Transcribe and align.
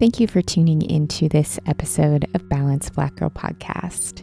Thank 0.00 0.20
you 0.20 0.28
for 0.28 0.40
tuning 0.40 0.82
into 0.88 1.28
this 1.28 1.58
episode 1.66 2.24
of 2.32 2.48
Balanced 2.48 2.94
Black 2.94 3.16
Girl 3.16 3.30
Podcast. 3.30 4.22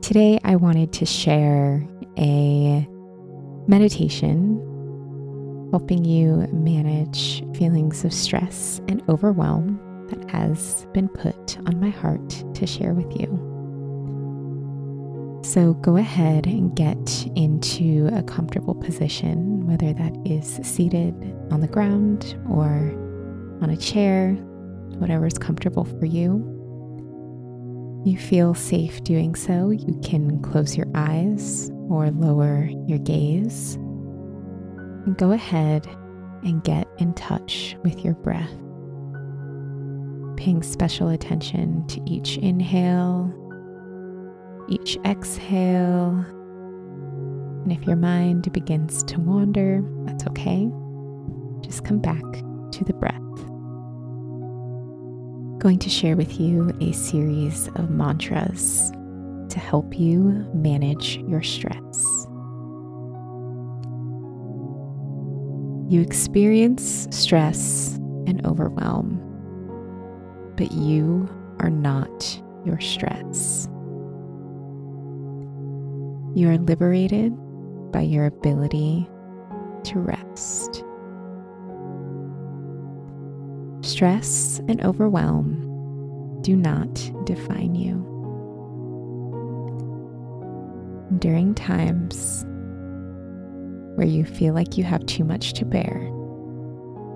Today, 0.00 0.38
I 0.44 0.54
wanted 0.54 0.92
to 0.92 1.06
share 1.06 1.84
a 2.16 2.86
meditation 3.66 4.58
helping 5.72 6.04
you 6.04 6.46
manage 6.52 7.42
feelings 7.56 8.04
of 8.04 8.12
stress 8.12 8.80
and 8.86 9.02
overwhelm 9.08 10.06
that 10.08 10.30
has 10.30 10.86
been 10.94 11.08
put 11.08 11.58
on 11.66 11.80
my 11.80 11.90
heart 11.90 12.30
to 12.54 12.64
share 12.64 12.94
with 12.94 13.10
you. 13.20 13.26
So 15.42 15.74
go 15.74 15.96
ahead 15.96 16.46
and 16.46 16.76
get 16.76 17.26
into 17.34 18.08
a 18.12 18.22
comfortable 18.22 18.76
position, 18.76 19.66
whether 19.66 19.92
that 19.92 20.16
is 20.24 20.60
seated 20.62 21.14
on 21.50 21.60
the 21.60 21.66
ground 21.66 22.38
or 22.48 22.94
on 23.62 23.70
a 23.70 23.76
chair 23.76 24.38
whatever's 24.96 25.38
comfortable 25.38 25.84
for 25.84 26.06
you. 26.06 26.56
You 28.04 28.16
feel 28.16 28.54
safe 28.54 29.02
doing 29.04 29.34
so, 29.34 29.70
you 29.70 30.00
can 30.02 30.40
close 30.42 30.76
your 30.76 30.86
eyes 30.94 31.70
or 31.90 32.10
lower 32.10 32.70
your 32.86 32.98
gaze. 32.98 33.74
And 33.74 35.16
go 35.18 35.32
ahead 35.32 35.86
and 36.42 36.64
get 36.64 36.88
in 36.98 37.12
touch 37.14 37.76
with 37.82 38.04
your 38.04 38.14
breath. 38.14 38.50
Paying 40.36 40.62
special 40.62 41.08
attention 41.08 41.86
to 41.88 42.00
each 42.06 42.38
inhale, 42.38 43.30
each 44.68 44.96
exhale. 45.04 46.24
And 47.64 47.72
if 47.72 47.82
your 47.86 47.96
mind 47.96 48.50
begins 48.52 49.02
to 49.04 49.20
wander, 49.20 49.82
that's 50.06 50.26
okay. 50.28 50.70
Just 51.60 51.84
come 51.84 51.98
back 51.98 52.22
to 52.72 52.84
the 52.84 52.94
breath 52.94 53.20
going 55.60 55.78
to 55.78 55.90
share 55.90 56.16
with 56.16 56.40
you 56.40 56.72
a 56.80 56.90
series 56.92 57.68
of 57.76 57.90
mantras 57.90 58.90
to 59.50 59.58
help 59.58 59.98
you 59.98 60.48
manage 60.54 61.18
your 61.28 61.42
stress. 61.42 62.26
You 65.92 66.00
experience 66.00 67.06
stress 67.10 67.96
and 68.26 68.44
overwhelm, 68.46 69.20
but 70.56 70.72
you 70.72 71.28
are 71.58 71.68
not 71.68 72.42
your 72.64 72.80
stress. 72.80 73.68
You 76.34 76.48
are 76.48 76.58
liberated 76.58 77.34
by 77.92 78.00
your 78.00 78.24
ability 78.24 79.06
to 79.84 79.98
rest. 79.98 80.84
Stress 83.90 84.60
and 84.68 84.80
overwhelm 84.84 86.38
do 86.42 86.54
not 86.54 86.94
define 87.26 87.74
you. 87.74 87.96
During 91.18 91.56
times 91.56 92.44
where 93.96 94.06
you 94.06 94.24
feel 94.24 94.54
like 94.54 94.78
you 94.78 94.84
have 94.84 95.04
too 95.06 95.24
much 95.24 95.54
to 95.54 95.64
bear, 95.64 96.02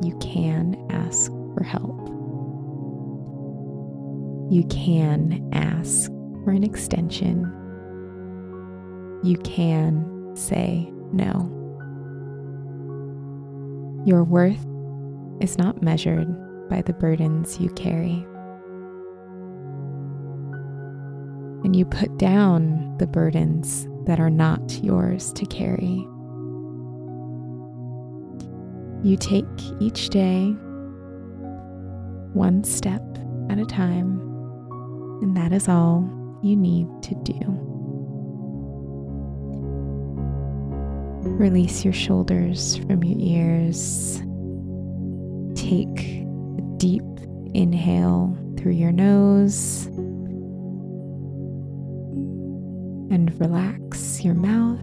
you 0.03 0.19
can 0.21 0.77
ask 0.91 1.31
for 1.55 1.63
help. 1.63 1.97
You 4.53 4.67
can 4.69 5.49
ask 5.53 6.11
for 6.43 6.51
an 6.51 6.65
extension. 6.65 7.45
You 9.23 9.37
can 9.45 10.35
say 10.35 10.91
no. 11.13 11.53
Your 14.05 14.25
worth 14.25 14.67
is 15.41 15.57
not 15.57 15.81
measured 15.81 16.44
by 16.69 16.83
the 16.83 16.93
burdens 16.93 17.59
you 17.61 17.71
carry. 17.71 18.27
And 21.65 21.75
you 21.75 21.85
put 21.85 22.17
down 22.19 22.97
the 22.99 23.07
burdens 23.07 23.87
that 24.07 24.21
are 24.21 24.31
not 24.31 24.83
yours 24.83 25.33
to 25.35 25.47
carry. 25.47 26.07
You 29.03 29.17
take 29.19 29.45
each 29.81 30.09
day 30.11 30.55
one 32.33 32.65
step 32.65 33.03
at 33.51 33.59
a 33.59 33.65
time, 33.65 34.19
and 35.23 35.37
that 35.37 35.53
is 35.53 35.69
all 35.69 36.09
you 36.43 36.57
need 36.57 36.89
to 37.03 37.15
do. 37.17 37.41
Release 41.37 41.85
your 41.85 41.95
shoulders 41.95 42.77
from 42.79 43.03
your 43.03 43.19
ears. 43.19 44.23
Take 45.55 46.25
deep 46.85 47.03
inhale 47.55 48.37
through 48.59 48.73
your 48.73 48.93
nose 48.93 49.87
and 53.11 53.35
relax 53.41 54.23
your 54.23 54.35
mouth 54.35 54.83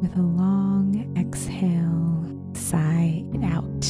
with 0.00 0.16
a 0.16 0.22
long 0.22 1.12
exhale. 1.18 2.24
Sigh 2.54 3.24
it 3.34 3.42
out. 3.42 3.84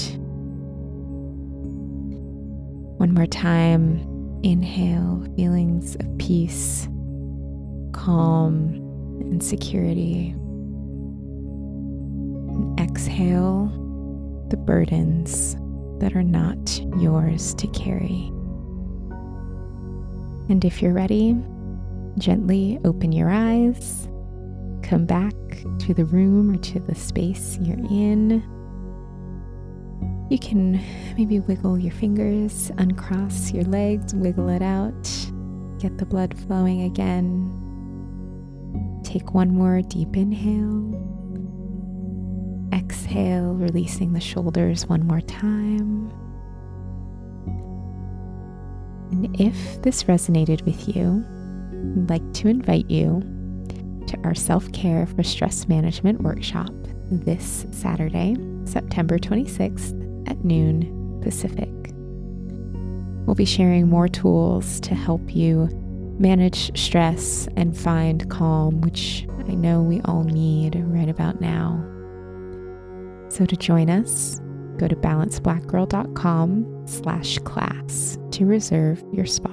One 2.99 3.13
more 3.13 3.27
time. 3.27 4.07
Inhale 4.43 5.27
feelings 5.37 5.97
of 5.97 6.17
peace, 6.17 6.89
calm, 7.93 8.71
and 9.21 9.45
security. 9.45 10.31
And 12.49 12.81
exhale 12.81 13.67
the 14.49 14.57
burdens 14.57 15.57
that 16.01 16.17
are 16.17 16.23
not 16.23 16.81
yours 16.99 17.55
to 17.55 17.67
carry. 17.69 18.33
And 20.49 20.65
if 20.65 20.83
you're 20.83 20.93
ready, 20.93 21.37
gently 22.19 22.79
open 22.85 23.13
your 23.13 23.31
eyes, 23.31 24.09
come 24.83 25.07
back 25.07 25.33
to 25.79 25.95
the 25.95 26.05
room 26.05 26.51
or 26.55 26.59
to 26.59 26.81
the 26.81 26.95
space 26.95 27.57
you're 27.61 27.79
in. 27.79 28.43
You 30.29 30.39
can 30.39 30.81
maybe 31.17 31.41
wiggle 31.41 31.79
your 31.79 31.93
fingers, 31.93 32.71
uncross 32.79 33.53
your 33.53 33.65
legs, 33.65 34.15
wiggle 34.15 34.49
it 34.49 34.63
out, 34.63 35.09
get 35.79 35.99
the 35.99 36.07
blood 36.07 36.37
flowing 36.47 36.83
again. 36.83 37.57
Take 39.05 39.35
one 39.35 39.55
more 39.55 39.83
deep 39.83 40.17
inhale 40.17 41.20
exhale, 42.73 43.55
releasing 43.55 44.13
the 44.13 44.21
shoulders 44.21 44.87
one 44.87 45.07
more 45.07 45.21
time. 45.21 46.11
And 49.11 49.41
if 49.41 49.83
this 49.83 50.05
resonated 50.05 50.65
with 50.65 50.95
you, 50.95 51.25
I'd 52.03 52.11
like 52.11 52.33
to 52.35 52.49
invite 52.49 52.89
you 52.91 53.23
to 54.07 54.19
our 54.25 54.35
self 54.35 54.71
care 54.73 55.07
for 55.07 55.23
stress 55.23 55.69
management 55.69 56.23
workshop 56.23 56.71
this 57.11 57.67
Saturday, 57.71 58.37
September 58.65 59.19
26th 59.19 60.29
at 60.31 60.45
noon 60.45 61.21
Pacific. 61.23 61.69
We'll 63.27 63.35
be 63.35 63.45
sharing 63.45 63.89
more 63.89 64.09
tools 64.09 64.81
to 64.81 64.95
help 64.95 65.35
you 65.35 65.69
manage 66.19 66.77
stress 66.79 67.49
and 67.57 67.77
find 67.77 68.29
calm, 68.31 68.81
which 68.81 69.27
I 69.49 69.55
know 69.55 69.83
we 69.83 70.01
all 70.03 70.25
need 70.25 70.77
right 70.77 71.09
about 71.09 71.41
now. 71.41 71.90
So 73.41 73.47
to 73.47 73.57
join 73.57 73.89
us, 73.89 74.39
go 74.77 74.87
to 74.87 74.95
balancedblackgirl.com 74.95 76.83
slash 76.87 77.39
class 77.39 78.19
to 78.33 78.45
reserve 78.45 79.03
your 79.15 79.25
spot. 79.25 79.50